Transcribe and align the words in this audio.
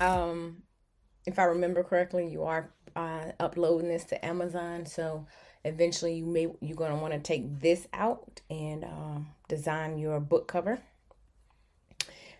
Um, 0.00 0.62
if 1.26 1.38
I 1.38 1.44
remember 1.44 1.82
correctly, 1.82 2.28
you 2.28 2.44
are 2.44 2.70
uh, 2.96 3.32
uploading 3.40 3.88
this 3.88 4.04
to 4.04 4.24
Amazon, 4.24 4.86
so 4.86 5.26
eventually 5.64 6.14
you 6.14 6.26
may 6.26 6.48
you're 6.60 6.76
gonna 6.76 6.96
want 6.96 7.12
to 7.12 7.20
take 7.20 7.60
this 7.60 7.86
out 7.92 8.40
and 8.48 8.84
um, 8.84 9.28
design 9.48 9.98
your 9.98 10.20
book 10.20 10.48
cover. 10.48 10.80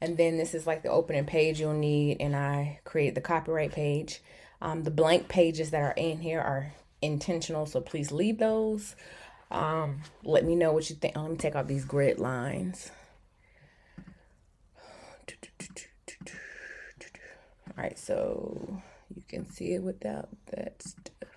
And 0.00 0.16
then 0.16 0.38
this 0.38 0.54
is 0.54 0.66
like 0.66 0.82
the 0.82 0.88
opening 0.88 1.26
page 1.26 1.60
you'll 1.60 1.74
need, 1.74 2.18
and 2.20 2.34
I 2.34 2.80
created 2.84 3.14
the 3.16 3.20
copyright 3.20 3.72
page. 3.72 4.22
Um, 4.62 4.82
the 4.84 4.90
blank 4.90 5.28
pages 5.28 5.70
that 5.70 5.82
are 5.82 5.94
in 5.96 6.20
here 6.20 6.40
are 6.40 6.72
intentional, 7.02 7.66
so 7.66 7.80
please 7.80 8.10
leave 8.10 8.38
those. 8.38 8.96
Um, 9.50 10.02
let 10.22 10.44
me 10.44 10.54
know 10.54 10.72
what 10.72 10.88
you 10.88 10.96
think. 10.96 11.16
Let 11.16 11.30
me 11.30 11.36
take 11.36 11.56
out 11.56 11.66
these 11.68 11.84
grid 11.84 12.18
lines. 12.18 12.90
All 17.80 17.86
right, 17.86 17.98
so 17.98 18.82
you 19.14 19.22
can 19.26 19.50
see 19.50 19.72
it 19.72 19.82
without 19.82 20.28
that 20.54 20.82
stuff. 20.82 21.30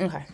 Okay. 0.00 0.24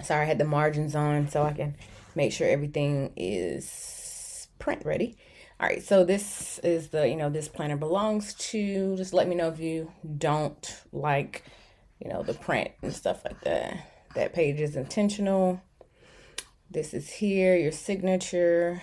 Sorry, 0.00 0.22
I 0.22 0.26
had 0.26 0.38
the 0.38 0.44
margins 0.44 0.94
on 0.94 1.28
so 1.28 1.42
I 1.42 1.52
can 1.52 1.74
make 2.14 2.32
sure 2.32 2.48
everything 2.48 3.12
is 3.16 4.46
print 4.60 4.82
ready. 4.84 5.16
All 5.58 5.66
right, 5.66 5.82
so 5.82 6.04
this 6.04 6.60
is 6.60 6.90
the, 6.90 7.08
you 7.08 7.16
know, 7.16 7.30
this 7.30 7.48
planner 7.48 7.76
belongs 7.76 8.34
to. 8.34 8.96
Just 8.96 9.12
let 9.12 9.26
me 9.26 9.34
know 9.34 9.48
if 9.48 9.58
you 9.58 9.90
don't 10.18 10.80
like, 10.92 11.42
you 11.98 12.10
know, 12.10 12.22
the 12.22 12.34
print 12.34 12.70
and 12.80 12.94
stuff 12.94 13.24
like 13.24 13.40
that. 13.40 13.88
That 14.14 14.34
page 14.34 14.60
is 14.60 14.76
intentional. 14.76 15.60
This 16.70 16.94
is 16.94 17.10
here, 17.10 17.56
your 17.56 17.72
signature. 17.72 18.82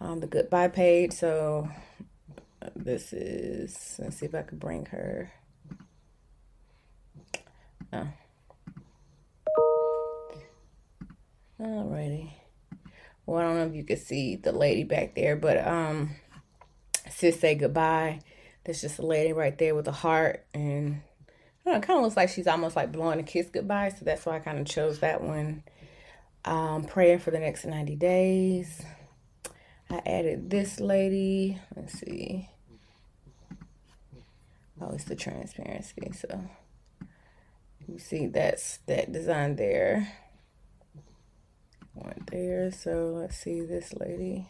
Um, 0.00 0.20
the 0.20 0.26
goodbye 0.26 0.68
page. 0.68 1.12
So 1.12 1.68
this 2.74 3.12
is, 3.12 3.96
let's 3.98 4.16
see 4.16 4.26
if 4.26 4.34
I 4.34 4.42
can 4.42 4.58
bring 4.58 4.86
her. 4.86 5.32
Oh. 7.92 8.08
Alrighty. 11.60 12.30
Well, 13.24 13.38
I 13.38 13.42
don't 13.42 13.56
know 13.56 13.66
if 13.66 13.74
you 13.74 13.84
can 13.84 13.96
see 13.96 14.36
the 14.36 14.52
lady 14.52 14.84
back 14.84 15.14
there, 15.14 15.36
but 15.36 15.66
um, 15.66 16.16
sis 17.10 17.40
say 17.40 17.54
goodbye. 17.54 18.20
There's 18.64 18.80
just 18.80 18.98
a 18.98 19.06
lady 19.06 19.32
right 19.32 19.56
there 19.56 19.74
with 19.74 19.88
a 19.88 19.92
heart, 19.92 20.44
and 20.52 21.02
know, 21.66 21.76
it 21.76 21.82
kind 21.82 21.98
of 21.98 22.04
looks 22.04 22.16
like 22.16 22.28
she's 22.28 22.46
almost 22.46 22.76
like 22.76 22.92
blowing 22.92 23.20
a 23.20 23.22
kiss 23.22 23.48
goodbye, 23.50 23.90
so 23.90 24.04
that's 24.04 24.24
why 24.24 24.36
I 24.36 24.38
kind 24.38 24.58
of 24.58 24.66
chose 24.66 25.00
that 25.00 25.22
one. 25.22 25.64
Um, 26.44 26.84
praying 26.84 27.18
for 27.18 27.32
the 27.32 27.40
next 27.40 27.64
90 27.64 27.96
days. 27.96 28.82
I 29.90 30.00
added 30.06 30.48
this 30.48 30.80
lady. 30.80 31.58
Let's 31.74 31.98
see. 31.98 32.48
Oh, 34.80 34.90
it's 34.92 35.04
the 35.04 35.16
transparency. 35.16 36.12
So 36.12 36.48
you 37.86 37.98
see 37.98 38.26
that's 38.26 38.78
that 38.86 39.12
design 39.12 39.56
there. 39.56 40.12
One 41.94 42.24
there. 42.30 42.70
So 42.70 43.14
let's 43.18 43.36
see 43.38 43.62
this 43.62 43.94
lady. 43.94 44.48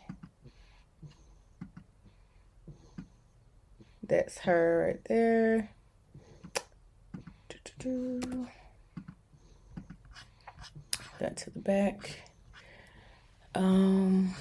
That's 4.03 4.39
her 4.39 4.87
right 4.87 5.05
there. 5.09 5.71
That 11.19 11.37
to 11.39 11.51
the 11.51 11.61
back. 11.61 12.21
Um 13.55 14.35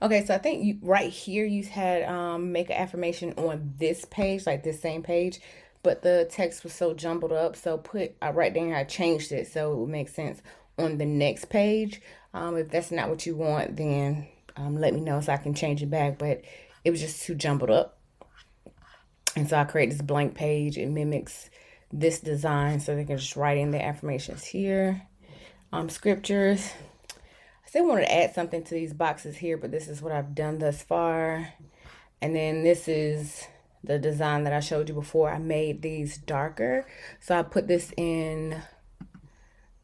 Okay, 0.00 0.24
so 0.24 0.32
I 0.34 0.38
think 0.38 0.64
you 0.64 0.78
right 0.80 1.10
here 1.10 1.44
you 1.44 1.64
had 1.64 2.04
um 2.04 2.52
make 2.52 2.70
an 2.70 2.76
affirmation 2.76 3.34
on 3.36 3.74
this 3.78 4.04
page, 4.04 4.46
like 4.46 4.62
this 4.62 4.80
same 4.80 5.02
page, 5.02 5.40
but 5.82 6.02
the 6.02 6.28
text 6.30 6.62
was 6.62 6.72
so 6.72 6.94
jumbled 6.94 7.32
up. 7.32 7.56
So 7.56 7.78
put 7.78 8.14
uh, 8.22 8.32
right 8.32 8.54
there 8.54 8.76
I 8.76 8.84
changed 8.84 9.32
it 9.32 9.48
so 9.48 9.72
it 9.72 9.76
would 9.76 9.88
make 9.88 10.08
sense 10.08 10.40
on 10.78 10.98
the 10.98 11.06
next 11.06 11.46
page. 11.46 12.00
Um, 12.32 12.56
if 12.56 12.68
that's 12.68 12.92
not 12.92 13.08
what 13.08 13.26
you 13.26 13.34
want, 13.34 13.76
then 13.76 14.28
um, 14.56 14.76
let 14.76 14.94
me 14.94 15.00
know 15.00 15.20
so 15.20 15.32
I 15.32 15.36
can 15.36 15.54
change 15.54 15.82
it 15.82 15.90
back. 15.90 16.18
But 16.18 16.42
it 16.84 16.90
was 16.90 17.00
just 17.00 17.22
too 17.24 17.34
jumbled 17.34 17.70
up, 17.70 17.98
and 19.34 19.48
so 19.48 19.56
I 19.56 19.64
created 19.64 19.94
this 19.94 20.02
blank 20.02 20.36
page. 20.36 20.78
It 20.78 20.88
mimics 20.88 21.50
this 21.92 22.20
design, 22.20 22.78
so 22.78 22.94
they 22.94 23.04
can 23.04 23.18
just 23.18 23.34
write 23.34 23.58
in 23.58 23.72
the 23.72 23.82
affirmations 23.84 24.44
here. 24.44 25.02
Um, 25.72 25.88
scriptures. 25.88 26.70
I 27.68 27.70
still 27.70 27.86
wanted 27.86 28.06
to 28.06 28.14
add 28.14 28.34
something 28.34 28.64
to 28.64 28.74
these 28.74 28.94
boxes 28.94 29.36
here, 29.36 29.58
but 29.58 29.70
this 29.70 29.88
is 29.88 30.00
what 30.00 30.10
I've 30.10 30.34
done 30.34 30.56
thus 30.56 30.82
far. 30.82 31.52
And 32.22 32.34
then 32.34 32.62
this 32.62 32.88
is 32.88 33.46
the 33.84 33.98
design 33.98 34.44
that 34.44 34.54
I 34.54 34.60
showed 34.60 34.88
you 34.88 34.94
before. 34.94 35.30
I 35.30 35.36
made 35.38 35.82
these 35.82 36.16
darker. 36.16 36.86
So 37.20 37.38
I 37.38 37.42
put 37.42 37.68
this 37.68 37.92
in, 37.98 38.62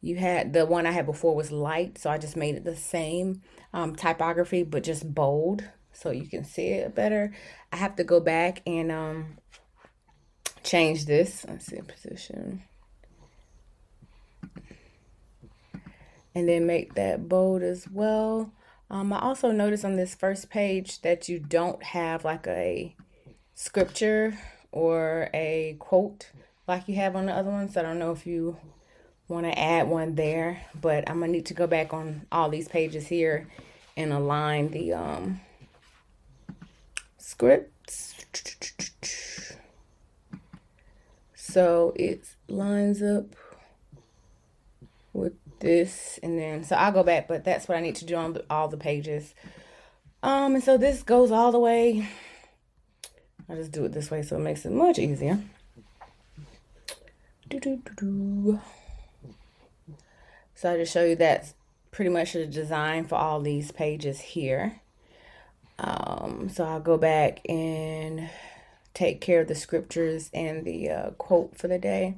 you 0.01 0.15
had, 0.15 0.51
the 0.51 0.65
one 0.65 0.87
I 0.87 0.91
had 0.93 1.05
before 1.05 1.35
was 1.35 1.51
light. 1.51 1.99
So 1.99 2.09
I 2.09 2.17
just 2.17 2.35
made 2.35 2.55
it 2.55 2.63
the 2.63 2.75
same 2.75 3.43
um, 3.71 3.95
typography, 3.95 4.63
but 4.63 4.81
just 4.81 5.13
bold 5.13 5.63
so 5.91 6.09
you 6.09 6.25
can 6.25 6.43
see 6.43 6.69
it 6.69 6.95
better. 6.95 7.35
I 7.71 7.75
have 7.75 7.97
to 7.97 8.03
go 8.03 8.19
back 8.19 8.63
and 8.65 8.91
um, 8.91 9.37
change 10.63 11.05
this. 11.05 11.45
Let's 11.47 11.67
see, 11.67 11.81
position. 11.81 12.63
And 16.35 16.47
then 16.47 16.67
make 16.67 16.93
that 16.93 17.27
bold 17.27 17.63
as 17.63 17.87
well. 17.89 18.51
Um, 18.89 19.11
I 19.11 19.19
also 19.19 19.51
noticed 19.51 19.85
on 19.85 19.95
this 19.95 20.13
first 20.13 20.49
page 20.49 21.01
that 21.01 21.27
you 21.27 21.39
don't 21.39 21.81
have 21.81 22.23
like 22.23 22.45
a 22.45 22.95
scripture 23.55 24.37
or 24.71 25.29
a 25.33 25.77
quote 25.79 26.31
like 26.67 26.87
you 26.87 26.95
have 26.95 27.15
on 27.15 27.27
the 27.27 27.33
other 27.33 27.49
ones. 27.49 27.77
I 27.77 27.81
don't 27.81 27.99
know 27.99 28.11
if 28.11 28.27
you 28.27 28.57
want 29.27 29.45
to 29.45 29.57
add 29.57 29.87
one 29.87 30.15
there, 30.15 30.61
but 30.79 31.09
I'm 31.09 31.19
going 31.19 31.31
to 31.31 31.37
need 31.37 31.45
to 31.47 31.53
go 31.53 31.67
back 31.67 31.93
on 31.93 32.25
all 32.31 32.49
these 32.49 32.67
pages 32.67 33.07
here 33.07 33.47
and 33.97 34.11
align 34.11 34.69
the 34.69 34.93
um, 34.93 35.41
scripts. 37.17 38.15
So 41.33 41.93
it 41.95 42.35
lines 42.47 43.01
up 43.01 43.25
with 45.13 45.33
this 45.59 46.19
and 46.21 46.37
then 46.37 46.63
so 46.63 46.75
I'll 46.75 46.91
go 46.91 47.03
back 47.03 47.27
but 47.27 47.43
that's 47.43 47.67
what 47.67 47.77
I 47.77 47.81
need 47.81 47.95
to 47.95 48.05
do 48.05 48.15
on 48.15 48.37
all 48.49 48.67
the 48.67 48.77
pages. 48.77 49.33
Um 50.23 50.55
and 50.55 50.63
so 50.63 50.77
this 50.77 51.03
goes 51.03 51.31
all 51.31 51.51
the 51.51 51.59
way. 51.59 52.07
I 53.49 53.55
just 53.55 53.71
do 53.71 53.85
it 53.85 53.93
this 53.93 54.11
way 54.11 54.21
so 54.21 54.37
it 54.37 54.39
makes 54.39 54.65
it 54.65 54.71
much 54.71 54.99
easier. 54.99 55.39
Do, 57.47 57.59
do, 57.59 57.81
do, 57.85 57.93
do. 57.95 58.59
so 60.55 60.73
I 60.73 60.77
just 60.77 60.91
show 60.91 61.05
you 61.05 61.15
that's 61.15 61.53
pretty 61.91 62.09
much 62.09 62.33
the 62.33 62.45
design 62.45 63.05
for 63.05 63.15
all 63.15 63.39
these 63.39 63.71
pages 63.71 64.19
here. 64.19 64.81
Um 65.79 66.49
so 66.49 66.63
I'll 66.63 66.79
go 66.79 66.97
back 66.97 67.41
and 67.49 68.29
take 68.93 69.21
care 69.21 69.41
of 69.41 69.47
the 69.47 69.55
scriptures 69.55 70.29
and 70.33 70.65
the 70.65 70.89
uh, 70.89 71.09
quote 71.11 71.57
for 71.57 71.67
the 71.67 71.77
day 71.77 72.15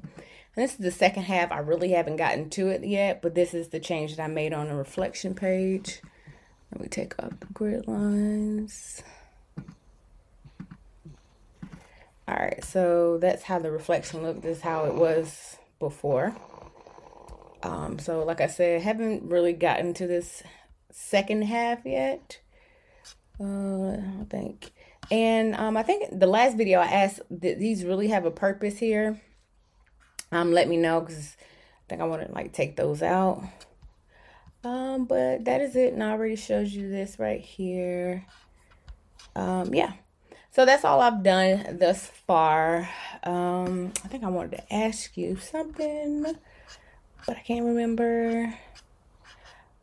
this 0.58 0.72
is 0.72 0.78
the 0.78 0.90
second 0.90 1.24
half. 1.24 1.52
I 1.52 1.58
really 1.58 1.90
haven't 1.90 2.16
gotten 2.16 2.50
to 2.50 2.68
it 2.68 2.84
yet, 2.84 3.22
but 3.22 3.34
this 3.34 3.54
is 3.54 3.68
the 3.68 3.80
change 3.80 4.16
that 4.16 4.22
I 4.22 4.26
made 4.26 4.52
on 4.52 4.68
the 4.68 4.74
reflection 4.74 5.34
page. 5.34 6.02
Let 6.72 6.82
me 6.82 6.88
take 6.88 7.14
out 7.22 7.40
the 7.40 7.46
grid 7.52 7.86
lines. 7.86 9.02
All 12.26 12.36
right, 12.36 12.62
so 12.62 13.18
that's 13.18 13.44
how 13.44 13.58
the 13.58 13.70
reflection 13.70 14.22
looked. 14.22 14.42
This 14.42 14.58
is 14.58 14.62
how 14.62 14.84
it 14.84 14.94
was 14.94 15.56
before. 15.78 16.36
Um, 17.62 17.98
so 17.98 18.24
like 18.24 18.40
I 18.40 18.48
said, 18.48 18.82
haven't 18.82 19.30
really 19.30 19.52
gotten 19.52 19.94
to 19.94 20.06
this 20.06 20.42
second 20.90 21.42
half 21.42 21.86
yet. 21.86 22.40
Uh, 23.40 23.92
I 23.92 24.26
think. 24.28 24.72
And 25.10 25.54
um, 25.54 25.76
I 25.76 25.82
think 25.82 26.18
the 26.18 26.26
last 26.26 26.56
video 26.56 26.80
I 26.80 26.86
asked, 26.86 27.20
did 27.34 27.58
these 27.58 27.84
really 27.84 28.08
have 28.08 28.26
a 28.26 28.30
purpose 28.30 28.78
here? 28.78 29.20
Um, 30.32 30.52
let 30.52 30.68
me 30.68 30.76
know 30.76 31.00
because 31.00 31.36
I 31.38 31.84
think 31.88 32.00
I 32.00 32.04
want 32.04 32.26
to 32.26 32.32
like 32.32 32.52
take 32.52 32.76
those 32.76 33.02
out. 33.02 33.42
Um, 34.64 35.04
but 35.04 35.44
that 35.44 35.60
is 35.60 35.76
it. 35.76 35.92
And 35.92 36.02
I 36.02 36.10
already 36.10 36.36
showed 36.36 36.68
you 36.68 36.90
this 36.90 37.18
right 37.18 37.40
here. 37.40 38.26
Um, 39.34 39.72
yeah. 39.72 39.92
So 40.50 40.64
that's 40.64 40.84
all 40.84 41.00
I've 41.00 41.22
done 41.22 41.78
thus 41.78 42.06
far. 42.26 42.88
Um, 43.22 43.92
I 44.04 44.08
think 44.08 44.24
I 44.24 44.28
wanted 44.28 44.56
to 44.56 44.74
ask 44.74 45.16
you 45.16 45.36
something, 45.36 46.22
but 47.26 47.36
I 47.36 47.40
can't 47.40 47.64
remember. 47.64 48.54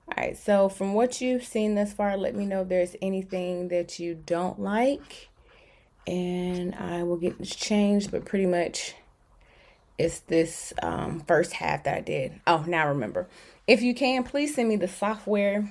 All 0.07 0.13
right, 0.17 0.37
so 0.37 0.69
from 0.69 0.93
what 0.93 1.21
you've 1.21 1.45
seen 1.45 1.75
thus 1.75 1.93
far, 1.93 2.17
let 2.17 2.35
me 2.35 2.45
know 2.45 2.61
if 2.61 2.69
there's 2.69 2.95
anything 3.01 3.69
that 3.69 3.99
you 3.99 4.15
don't 4.25 4.59
like. 4.59 5.29
And 6.05 6.75
I 6.75 7.03
will 7.03 7.17
get 7.17 7.39
this 7.39 7.55
changed, 7.55 8.11
but 8.11 8.25
pretty 8.25 8.45
much 8.45 8.95
it's 9.97 10.19
this 10.21 10.73
um, 10.81 11.21
first 11.21 11.53
half 11.53 11.83
that 11.83 11.97
I 11.97 12.01
did. 12.01 12.39
Oh, 12.45 12.63
now 12.67 12.87
remember. 12.87 13.27
If 13.67 13.81
you 13.81 13.93
can, 13.95 14.23
please 14.23 14.55
send 14.55 14.69
me 14.69 14.75
the 14.75 14.87
software 14.87 15.69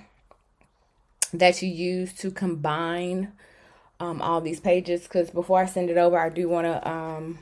that 1.33 1.63
you 1.63 1.69
use 1.69 2.13
to 2.15 2.31
combine 2.31 3.33
um, 4.01 4.23
all 4.23 4.41
these 4.41 4.61
pages 4.61 5.03
because 5.03 5.31
before 5.31 5.61
I 5.61 5.67
send 5.67 5.91
it 5.91 5.97
over, 5.97 6.19
I 6.19 6.29
do 6.29 6.49
want 6.49 6.67
to, 6.67 6.89
um, 6.89 7.39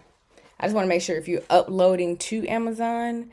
I 0.58 0.66
just 0.66 0.74
want 0.74 0.84
to 0.84 0.88
make 0.88 1.02
sure 1.02 1.16
if 1.16 1.28
you're 1.28 1.42
uploading 1.48 2.16
to 2.18 2.46
Amazon, 2.48 3.30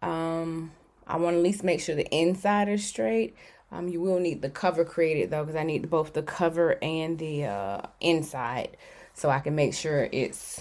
um, 0.00 0.72
I 1.06 1.16
want 1.16 1.34
to 1.34 1.38
at 1.38 1.42
least 1.42 1.64
make 1.64 1.80
sure 1.80 1.94
the 1.94 2.08
inside 2.14 2.68
is 2.68 2.86
straight. 2.86 3.34
Um, 3.70 3.88
you 3.88 4.00
will 4.00 4.20
need 4.20 4.42
the 4.42 4.50
cover 4.50 4.84
created 4.84 5.30
though 5.30 5.44
because 5.44 5.56
I 5.56 5.64
need 5.64 5.88
both 5.88 6.12
the 6.12 6.22
cover 6.22 6.78
and 6.82 7.18
the 7.18 7.46
uh, 7.46 7.82
inside 8.00 8.76
so 9.14 9.30
I 9.30 9.40
can 9.40 9.54
make 9.54 9.74
sure 9.74 10.08
it's 10.12 10.60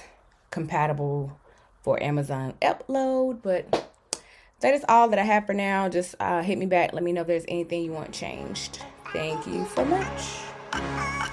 compatible 0.50 1.38
for 1.82 2.02
Amazon 2.02 2.54
upload. 2.62 3.42
But 3.42 3.90
that 4.62 4.74
is 4.74 4.86
all 4.88 5.08
that 5.10 5.20
I 5.20 5.24
have 5.24 5.46
for 5.46 5.54
now. 5.54 5.90
Just 5.90 6.16
uh, 6.20 6.42
hit 6.42 6.58
me 6.58 6.66
back. 6.66 6.94
Let 6.94 7.04
me 7.04 7.12
know 7.12 7.22
if 7.22 7.28
there's 7.28 7.46
anything 7.48 7.84
you 7.84 7.92
want 7.92 8.14
changed. 8.14 8.80
Thank 9.12 9.46
you 9.48 9.68
so 9.76 9.84
much. 9.86 11.28